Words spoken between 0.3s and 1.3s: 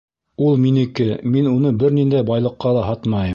Ул минеке,